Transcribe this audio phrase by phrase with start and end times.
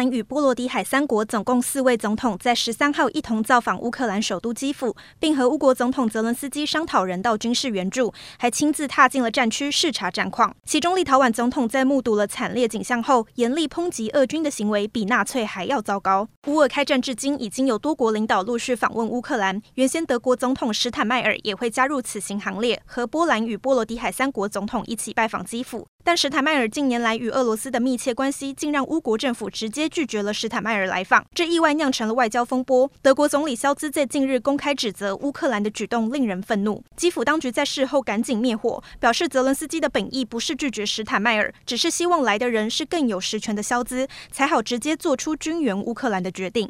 [0.00, 10.56] 兰与波罗的海三国总共四位总统在十三号一同造访乌克兰首都基辅，并和乌国总统泽伦斯基商讨人道军事援助，还亲自踏进了战区视察战况。
[10.64, 16.26] 其中，立陶宛总统在目睹了惨烈景象后，严厉抨击俄军的行为比纳粹还要糟糕。
[16.46, 25.86] 乌俄开战至今，已经有多国领导陆续访问乌克兰，原先德国总统施坦迈尔也会加入此行行列，和波兰与波罗的海三国总统一起拜访基辅。
[26.02, 32.90] 但施坦迈尔近年来与俄罗斯的密切关系，竟让乌国政府直接拒绝了施坦迈尔来访，这意外酿成了外交风波。
[33.00, 36.82] 德国总理肖兹在近日公开指责乌克兰的举动令人愤怒。
[36.96, 46.68] 基辅当局在事后赶紧灭火，表示泽伦斯基的本意不是拒绝施坦迈尔，只是希望来的人是更有实权的肖兹，才好直接做出军援乌克兰的决定。